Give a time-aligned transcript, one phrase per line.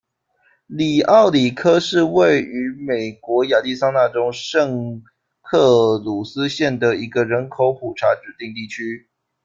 [0.65, 5.03] 里奥里科是位于美国亚利桑那州圣
[5.43, 9.07] 克鲁斯县的一个人口普查指定地区。